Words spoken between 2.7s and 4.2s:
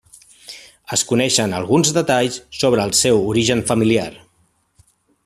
el seu origen familiar.